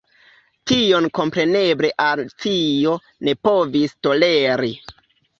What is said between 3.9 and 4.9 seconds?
toleri.